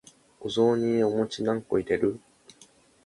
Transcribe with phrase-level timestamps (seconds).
[0.39, 2.19] お雑煮にお餅何個入れる？